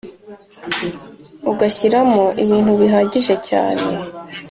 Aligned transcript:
ugashyiramo 1.51 2.23
ibintu 2.43 2.71
bihagije 2.81 3.35
cyane 3.47 3.83